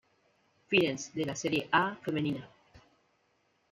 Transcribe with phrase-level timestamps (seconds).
[0.67, 2.49] Firenze de la Serie A femenina.